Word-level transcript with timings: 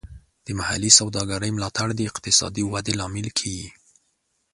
د 0.45 0.47
محلي 0.59 0.91
سوداګرۍ 0.99 1.49
ملاتړ 1.53 1.87
د 1.95 1.99
اقتصادي 2.09 2.63
ودې 2.71 2.93
لامل 2.99 3.27
کیږي. 3.39 3.69